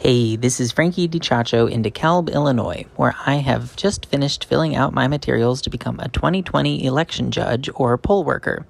[0.00, 4.94] Hey, this is Frankie DiCiaccio in DeKalb, Illinois, where I have just finished filling out
[4.94, 8.66] my materials to become a 2020 election judge or poll worker.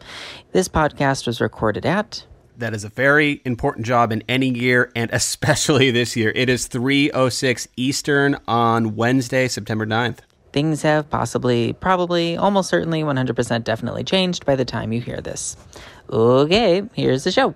[0.51, 5.09] This podcast was recorded at that is a very important job in any year and
[5.15, 6.33] especially this year.
[6.35, 10.19] It is 3:06 Eastern on Wednesday, September 9th.
[10.53, 15.57] Things have possibly, probably, almost certainly 100% definitely changed by the time you hear this.
[16.11, 17.55] Okay, here's the show.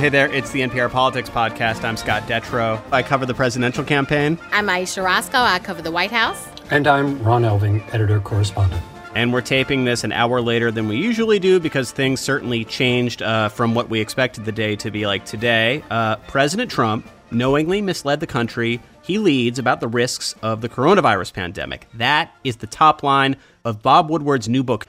[0.00, 1.84] Hey there, it's the NPR Politics Podcast.
[1.84, 2.82] I'm Scott Detrow.
[2.90, 4.38] I cover the presidential campaign.
[4.50, 5.36] I'm Ayesha Rascoe.
[5.36, 6.48] I cover the White House.
[6.70, 8.82] And I'm Ron Elving, editor correspondent.
[9.14, 13.20] And we're taping this an hour later than we usually do because things certainly changed
[13.20, 15.84] uh, from what we expected the day to be like today.
[15.90, 18.80] Uh, President Trump knowingly misled the country.
[19.02, 21.88] He leads about the risks of the coronavirus pandemic.
[21.92, 23.36] That is the top line
[23.66, 24.86] of Bob Woodward's new book.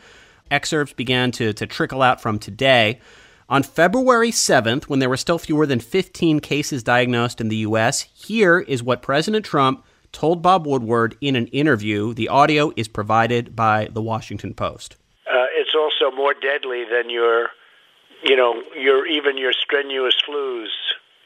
[0.50, 3.02] Excerpts began to, to trickle out from today.
[3.52, 8.08] On February 7th, when there were still fewer than 15 cases diagnosed in the U.S.,
[8.14, 12.14] here is what President Trump told Bob Woodward in an interview.
[12.14, 14.96] The audio is provided by the Washington Post.
[15.28, 17.50] Uh, it's also more deadly than your,
[18.24, 20.68] you know, your even your strenuous flus.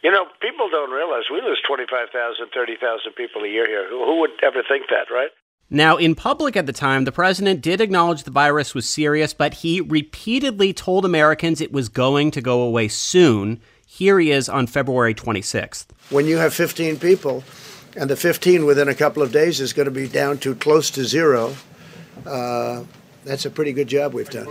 [0.02, 3.88] You know, people don't realize we lose 25,000, 30,000 people a year here.
[3.88, 5.30] Who, who would ever think that, right?
[5.70, 9.56] Now, in public at the time, the president did acknowledge the virus was serious, but
[9.56, 13.60] he repeatedly told Americans it was going to go away soon.
[13.86, 15.88] Here he is on February 26th.
[16.12, 17.44] When you have 15 people,
[17.98, 20.92] and the 15 within a couple of days is going to be down to close
[20.92, 21.56] to zero,
[22.28, 22.84] uh,
[23.24, 24.46] that's a pretty good job we've done.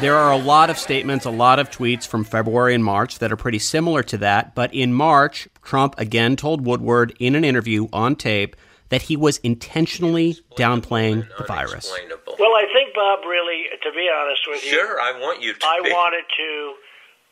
[0.00, 3.32] There are a lot of statements, a lot of tweets from February and March that
[3.32, 4.54] are pretty similar to that.
[4.54, 8.56] But in March, Trump again told Woodward in an interview on tape
[8.88, 11.92] that he was intentionally downplaying the virus.
[12.38, 15.66] Well, I think Bob really, to be honest with you, sure, I want you to.
[15.66, 15.90] I be.
[15.90, 16.74] wanted to.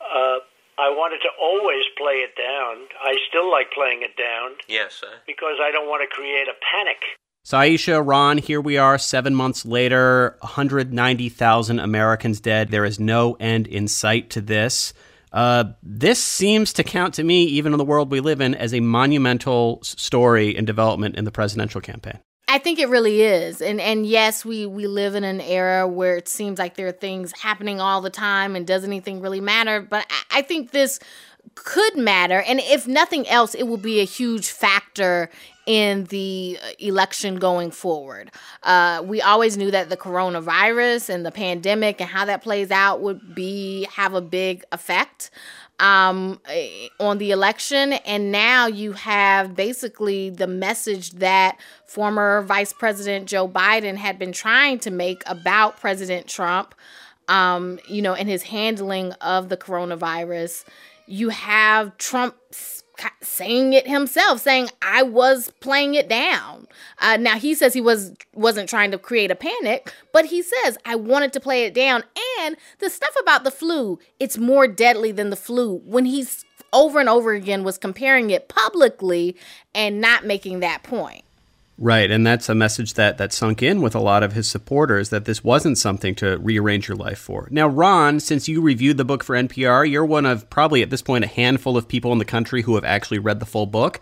[0.01, 0.37] Uh,
[0.77, 2.87] I wanted to always play it down.
[3.01, 4.57] I still like playing it down.
[4.67, 5.07] Yes, sir.
[5.25, 6.97] Because I don't want to create a panic.
[7.43, 12.71] So, Ayesha, Ron, here we are seven months later, 190,000 Americans dead.
[12.71, 14.93] There is no end in sight to this.
[15.35, 18.73] Uh, this seems to count to me, even in the world we live in, as
[18.73, 22.19] a monumental story and development in the presidential campaign.
[22.47, 23.61] I think it really is.
[23.61, 26.93] And and yes, we we live in an era where it seems like there are
[26.93, 30.99] things happening all the time and does anything really matter, but I, I think this
[31.53, 35.29] could matter and if nothing else it will be a huge factor
[35.65, 38.31] in the election going forward.
[38.63, 43.01] Uh, we always knew that the coronavirus and the pandemic and how that plays out
[43.01, 45.31] would be have a big effect
[45.79, 47.93] um, eh, on the election.
[47.93, 54.31] And now you have basically the message that former Vice President Joe Biden had been
[54.31, 56.75] trying to make about President Trump,
[57.27, 60.63] um, you know, in his handling of the coronavirus.
[61.07, 62.35] You have Trump
[63.21, 66.67] saying it himself, saying I was playing it down.
[66.99, 70.77] Uh, now he says he was wasn't trying to create a panic, but he says
[70.85, 72.03] I wanted to play it down.
[72.39, 75.81] And the stuff about the flu, it's more deadly than the flu.
[75.85, 79.35] When he's over and over again was comparing it publicly
[79.73, 81.24] and not making that point.
[81.77, 85.09] Right, and that's a message that that sunk in with a lot of his supporters
[85.09, 87.49] that this wasn't something to rearrange your life for.
[87.51, 91.01] Now, Ron, since you reviewed the book for NPR, you're one of probably at this
[91.01, 93.99] point a handful of people in the country who have actually read the full book.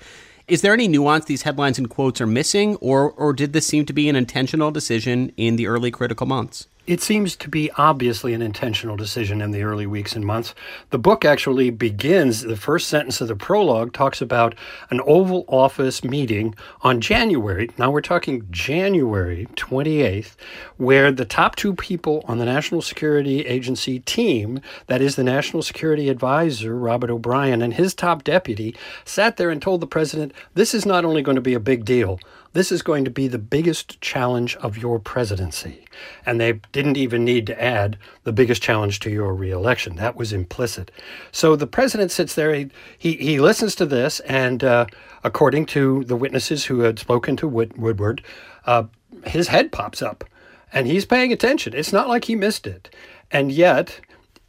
[0.47, 3.88] Is there any nuance these headlines and quotes are missing, or or did this seem
[3.88, 6.67] to be an intentional decision in the early critical months?
[6.86, 10.54] It seems to be obviously an intentional decision in the early weeks and months.
[10.90, 14.54] The book actually begins, the first sentence of the prologue talks about
[14.90, 20.36] an Oval Office meeting on January, now we're talking January 28th,
[20.76, 25.64] where the top two people on the National Security Agency team, that is the National
[25.64, 30.74] Security Advisor, Robert O'Brien, and his top deputy, sat there and told the president, this
[30.74, 32.20] is not only going to be a big deal,
[32.53, 35.86] this is going to be the biggest challenge of your presidency.
[36.25, 39.96] And they didn't even need to add the biggest challenge to your reelection.
[39.96, 40.91] That was implicit.
[41.31, 44.85] So the president sits there, he, he, he listens to this, and uh,
[45.23, 48.23] according to the witnesses who had spoken to Wood, Woodward,
[48.66, 48.85] uh,
[49.26, 50.23] his head pops up
[50.72, 51.73] and he's paying attention.
[51.76, 52.94] It's not like he missed it.
[53.32, 54.00] And yet,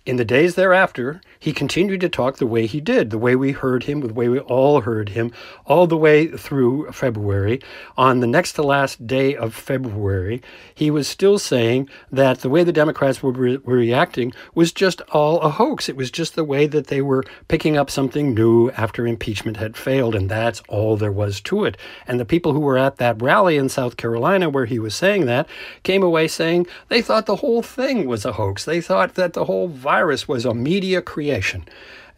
[0.07, 3.53] in the days thereafter, he continued to talk the way he did, the way we
[3.53, 5.33] heard him, the way we all heard him,
[5.65, 7.59] all the way through February.
[7.97, 10.43] On the next to last day of February,
[10.75, 15.01] he was still saying that the way the Democrats were, re- were reacting was just
[15.13, 15.89] all a hoax.
[15.89, 19.75] It was just the way that they were picking up something new after impeachment had
[19.75, 21.79] failed, and that's all there was to it.
[22.07, 25.25] And the people who were at that rally in South Carolina where he was saying
[25.27, 25.49] that
[25.83, 28.67] came away saying they thought the whole thing was a hoax.
[28.67, 31.65] They thought that the whole virus was a media creation.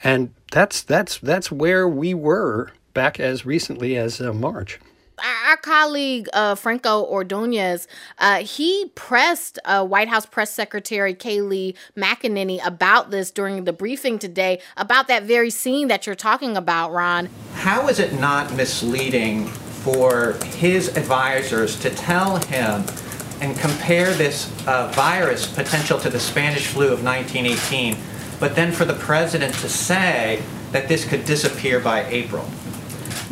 [0.02, 4.78] And that's that's that's where we were back as recently as uh, March
[5.46, 7.88] our colleague uh, Franco Ordonez,
[8.18, 14.18] uh, he pressed uh, White House Press Secretary Kayleigh McEnany about this during the briefing
[14.18, 17.30] today, about that very scene that you're talking about, Ron.
[17.54, 22.84] How is it not misleading for his advisors to tell him
[23.40, 27.96] and compare this uh, virus potential to the Spanish flu of 1918,
[28.40, 30.42] but then for the president to say
[30.72, 32.44] that this could disappear by April?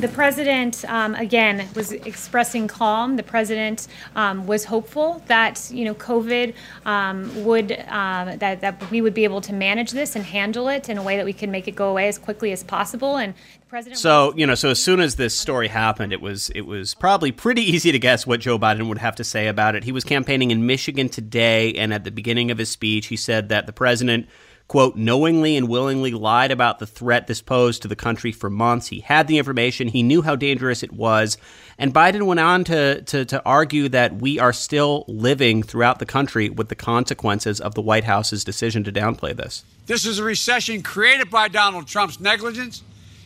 [0.01, 3.15] The president, um, again, was expressing calm.
[3.15, 3.87] The president
[4.17, 6.53] um, was hopeful that you know COVID
[6.85, 10.89] um, would uh, that that we would be able to manage this and handle it
[10.89, 13.17] in a way that we could make it go away as quickly as possible.
[13.17, 14.01] And the president.
[14.01, 17.31] So you know, so as soon as this story happened, it was it was probably
[17.31, 19.85] pretty easy to guess what Joe Biden would have to say about it.
[19.85, 23.49] He was campaigning in Michigan today, and at the beginning of his speech, he said
[23.51, 24.27] that the president
[24.67, 28.89] quote, knowingly and willingly lied about the threat this posed to the country for months.
[28.89, 31.37] He had the information, he knew how dangerous it was.
[31.77, 36.07] And Biden went on to, to, to argue that we are still living throughout the
[36.07, 39.65] country with the consequences of the White House's decision to downplay this.
[39.87, 42.83] This is a recession created by Donald Trump's negligence,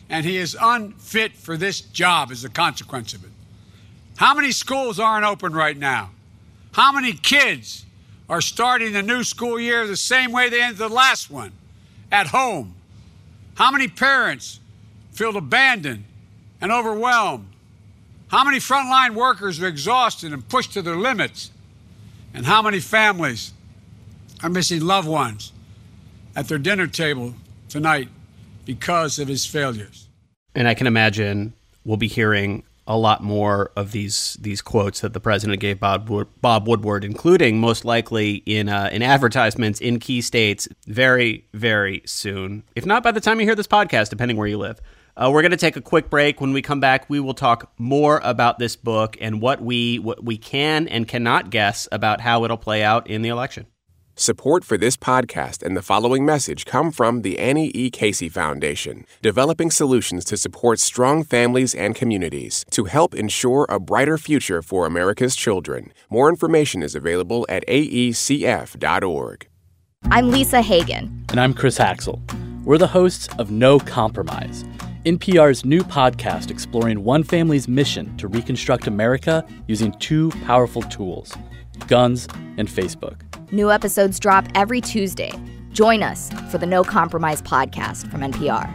[0.09, 3.29] and he is unfit for this job as a consequence of it.
[4.17, 6.09] How many schools aren't open right now?
[6.73, 7.85] How many kids
[8.29, 11.51] are starting the new school year the same way they ended the last one
[12.11, 12.75] at home.
[13.55, 14.59] How many parents
[15.11, 16.03] feel abandoned
[16.61, 17.47] and overwhelmed?
[18.27, 21.49] How many frontline workers are exhausted and pushed to their limits?
[22.33, 23.53] And how many families
[24.43, 25.51] are missing loved ones
[26.35, 27.33] at their dinner table
[27.67, 28.07] tonight
[28.65, 30.07] because of his failures?
[30.53, 31.53] And I can imagine
[31.83, 36.09] we'll be hearing a lot more of these these quotes that the president gave Bob
[36.41, 42.63] Bob Woodward, including most likely in uh, in advertisements in key states, very very soon.
[42.75, 44.81] If not by the time you hear this podcast, depending where you live.
[45.15, 46.39] Uh, we're going to take a quick break.
[46.39, 50.23] When we come back, we will talk more about this book and what we what
[50.23, 53.67] we can and cannot guess about how it'll play out in the election.
[54.21, 57.89] Support for this podcast and the following message come from the Annie E.
[57.89, 64.17] Casey Foundation, developing solutions to support strong families and communities to help ensure a brighter
[64.17, 65.93] future for America's children.
[66.09, 69.47] More information is available at aecf.org.
[70.11, 71.25] I'm Lisa Hagen.
[71.29, 72.19] And I'm Chris Haxel.
[72.65, 74.65] We're the hosts of No Compromise,
[75.05, 81.33] NPR's new podcast exploring one family's mission to reconstruct America using two powerful tools
[81.87, 82.27] guns
[82.57, 83.28] and Facebook.
[83.51, 85.31] New episodes drop every Tuesday.
[85.71, 88.71] Join us for the No Compromise podcast from NPR.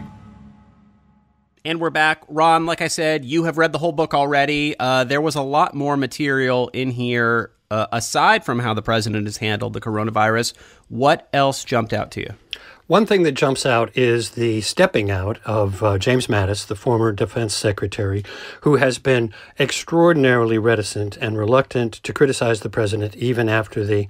[1.63, 2.23] And we're back.
[2.27, 4.75] Ron, like I said, you have read the whole book already.
[4.77, 9.27] Uh, there was a lot more material in here uh, aside from how the president
[9.27, 10.53] has handled the coronavirus.
[10.89, 12.33] What else jumped out to you?
[12.87, 17.11] One thing that jumps out is the stepping out of uh, James Mattis, the former
[17.11, 18.23] defense secretary,
[18.61, 24.07] who has been extraordinarily reticent and reluctant to criticize the president even after the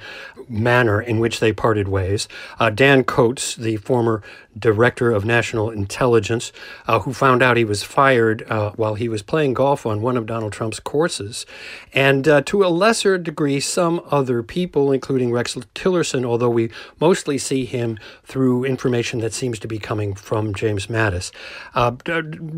[0.49, 2.27] manner in which they parted ways.
[2.59, 4.21] Uh, Dan Coats, the former
[4.59, 6.51] director of national intelligence,
[6.85, 10.17] uh, who found out he was fired uh, while he was playing golf on one
[10.17, 11.45] of Donald Trump's courses.
[11.93, 16.69] And uh, to a lesser degree, some other people, including Rex Tillerson, although we
[16.99, 21.31] mostly see him through information that seems to be coming from James Mattis.
[21.73, 21.91] Uh,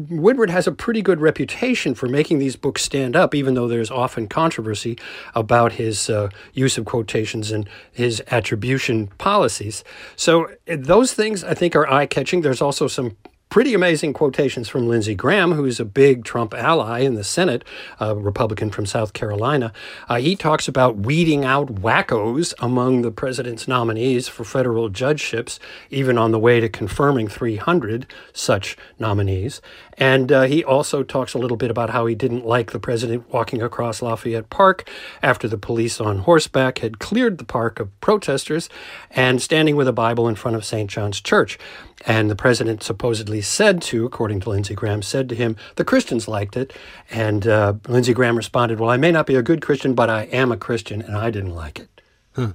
[0.09, 3.91] Woodward has a pretty good reputation for making these books stand up, even though there's
[3.91, 4.97] often controversy
[5.35, 9.83] about his uh, use of quotations and his attribution policies.
[10.15, 12.41] So uh, those things I think are eye catching.
[12.41, 13.17] There's also some
[13.49, 17.63] pretty amazing quotations from Lindsey Graham, who's a big Trump ally in the Senate,
[17.99, 19.71] a Republican from South Carolina.
[20.09, 26.17] Uh, he talks about weeding out wackos among the president's nominees for federal judgeships, even
[26.17, 29.61] on the way to confirming 300 such nominees.
[29.97, 33.31] And uh, he also talks a little bit about how he didn't like the president
[33.33, 34.87] walking across Lafayette Park
[35.23, 38.69] after the police on horseback had cleared the park of protesters
[39.09, 40.89] and standing with a Bible in front of St.
[40.89, 41.57] John's Church.
[42.05, 46.27] And the president supposedly said to, according to Lindsey Graham, said to him, the Christians
[46.27, 46.73] liked it.
[47.09, 50.23] And uh, Lindsey Graham responded, Well, I may not be a good Christian, but I
[50.25, 52.01] am a Christian, and I didn't like it.
[52.33, 52.53] Huh.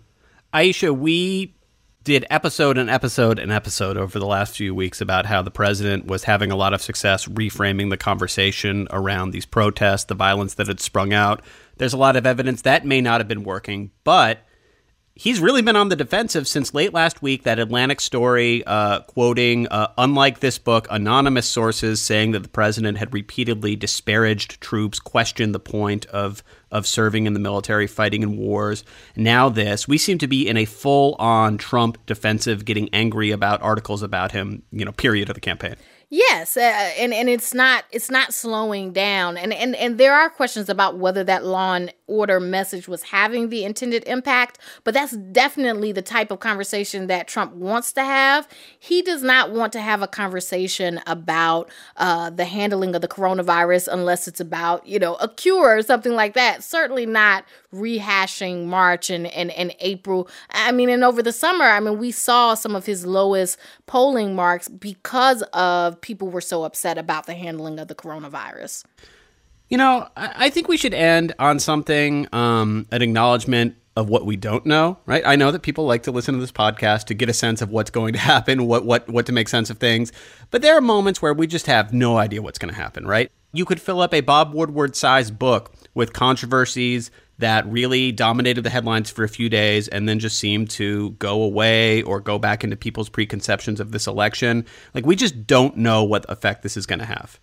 [0.53, 1.55] Ayesha, we
[2.05, 6.07] did episode and episode and episode over the last few weeks about how the president
[6.07, 10.67] was having a lot of success reframing the conversation around these protests, the violence that
[10.67, 11.43] had sprung out.
[11.77, 14.45] There's a lot of evidence that may not have been working, but
[15.14, 17.42] he's really been on the defensive since late last week.
[17.42, 22.99] That Atlantic story, uh, quoting, uh, unlike this book, anonymous sources saying that the president
[22.99, 28.38] had repeatedly disparaged troops, questioned the point of of serving in the military, fighting in
[28.38, 28.83] wars.
[29.14, 33.61] Now this, we seem to be in a full on Trump defensive, getting angry about
[33.61, 34.62] articles about him.
[34.73, 35.76] You know, period of the campaign.
[36.14, 40.28] Yes, uh, and and it's not it's not slowing down, and and and there are
[40.28, 45.16] questions about whether that law and order message was having the intended impact, but that's
[45.16, 48.47] definitely the type of conversation that Trump wants to have.
[48.78, 53.88] He does not want to have a conversation about uh, the handling of the coronavirus
[53.90, 56.62] unless it's about you know a cure or something like that.
[56.62, 60.28] Certainly not rehashing March and, and, and April.
[60.50, 64.35] I mean, and over the summer, I mean, we saw some of his lowest polling
[64.35, 68.85] marks because of people were so upset about the handling of the coronavirus.
[69.73, 74.37] You know, I think we should end on something, um, an acknowledgement of what we
[74.37, 75.23] don't know, right?
[75.25, 77.71] I know that people like to listen to this podcast to get a sense of
[77.71, 80.12] what's going to happen, what what what to make sense of things.
[80.50, 83.33] But there are moments where we just have no idea what's going to happen, right?
[83.55, 88.71] You could fill up a Bob Woodward sized book with controversies that really dominated the
[88.71, 92.62] headlines for a few days and then just seemed to go away or go back
[92.62, 94.67] into people's preconceptions of this election.
[94.93, 97.41] Like, we just don't know what effect this is going to have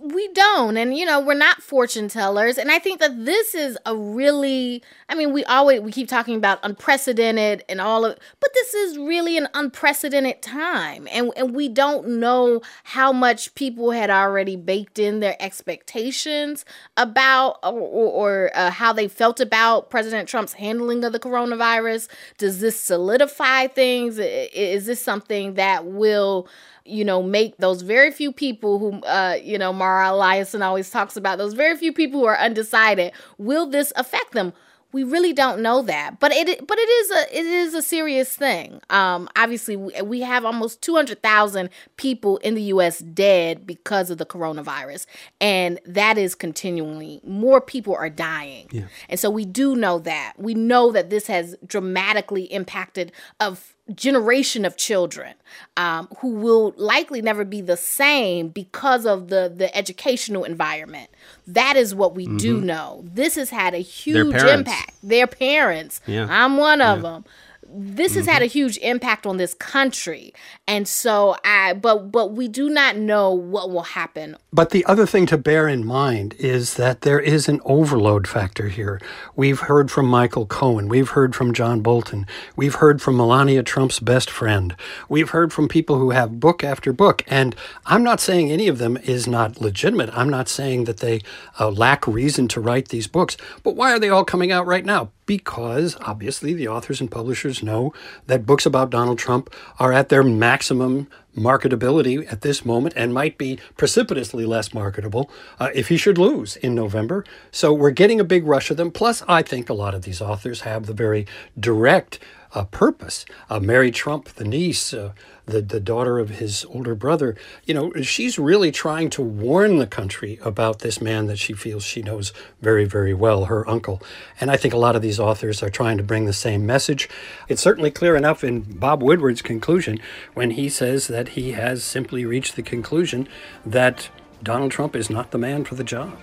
[0.00, 3.76] we don't and you know we're not fortune tellers and i think that this is
[3.84, 8.50] a really i mean we always we keep talking about unprecedented and all of but
[8.54, 14.10] this is really an unprecedented time and and we don't know how much people had
[14.10, 16.64] already baked in their expectations
[16.96, 22.08] about or, or uh, how they felt about president trump's handling of the coronavirus.
[22.36, 24.18] Does this solidify things?
[24.18, 26.48] Is this something that will
[26.88, 31.16] you know, make those very few people who, uh, you know, Mara Liasson always talks
[31.16, 34.52] about, those very few people who are undecided, will this affect them?
[34.90, 38.34] We really don't know that, but it but it is a it is a serious
[38.34, 38.80] thing.
[38.88, 43.00] Um, obviously, we, we have almost two hundred thousand people in the U.S.
[43.00, 45.06] dead because of the coronavirus,
[45.40, 48.68] and that is continually more people are dying.
[48.70, 48.86] Yeah.
[49.10, 54.64] And so we do know that we know that this has dramatically impacted of generation
[54.64, 55.34] of children
[55.76, 61.10] um, who will likely never be the same because of the the educational environment.
[61.48, 62.36] That is what we mm-hmm.
[62.36, 63.04] do know.
[63.04, 64.92] This has had a huge impact.
[65.02, 66.00] Their parents.
[66.06, 66.26] Yeah.
[66.28, 67.02] I'm one of yeah.
[67.02, 67.24] them
[67.70, 70.32] this has had a huge impact on this country.
[70.66, 74.36] And so i but but we do not know what will happen.
[74.52, 78.68] But the other thing to bear in mind is that there is an overload factor
[78.68, 79.00] here.
[79.36, 80.88] We've heard from michael cohen.
[80.88, 82.26] We've heard from john bolton.
[82.56, 84.74] We've heard from melania trump's best friend.
[85.08, 87.22] We've heard from people who have book after book.
[87.26, 87.54] And
[87.86, 90.10] i'm not saying any of them is not legitimate.
[90.12, 91.20] I'm not saying that they
[91.60, 93.36] uh, lack reason to write these books.
[93.62, 97.62] But why are they all coming out right now because obviously the authors and publishers
[97.62, 97.92] know
[98.26, 101.06] that books about Donald Trump are at their maximum
[101.36, 105.30] marketability at this moment and might be precipitously less marketable
[105.60, 107.24] uh, if he should lose in November.
[107.52, 108.90] So we're getting a big rush of them.
[108.90, 111.26] Plus, I think a lot of these authors have the very
[111.60, 112.18] direct
[112.54, 113.24] uh, purpose.
[113.50, 115.12] Uh, Mary Trump, the niece, uh,
[115.46, 119.86] the, the daughter of his older brother, you know, she's really trying to warn the
[119.86, 124.02] country about this man that she feels she knows very, very well, her uncle.
[124.40, 127.08] And I think a lot of these authors are trying to bring the same message.
[127.48, 129.98] It's certainly clear enough in Bob Woodward's conclusion
[130.34, 133.28] when he says that he has simply reached the conclusion
[133.64, 134.10] that
[134.42, 136.16] Donald Trump is not the man for the job.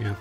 [0.00, 0.14] Yeah.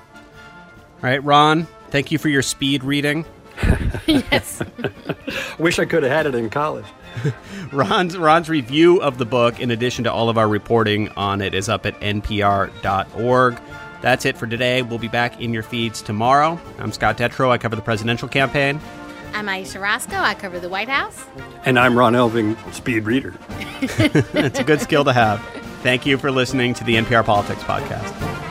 [1.01, 3.25] All right, Ron, thank you for your speed reading.
[4.07, 4.61] yes.
[5.59, 6.85] Wish I could have had it in college.
[7.71, 11.53] Ron's Ron's review of the book, in addition to all of our reporting on it,
[11.53, 13.59] is up at npr.org.
[14.01, 14.81] That's it for today.
[14.81, 16.59] We'll be back in your feeds tomorrow.
[16.77, 17.49] I'm Scott Detrow.
[17.49, 18.79] I cover the presidential campaign.
[19.33, 20.15] I'm Ayesha Rascoe.
[20.15, 21.25] I cover the White House.
[21.65, 23.35] And I'm Ron Elving, speed reader.
[23.81, 25.39] it's a good skill to have.
[25.83, 28.48] Thank you for listening to the NPR Politics Podcast.